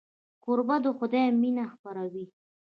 کوربه 0.43 0.75
د 0.83 0.85
خدای 0.97 1.25
مینه 1.41 1.65
خپروي. 1.73 2.25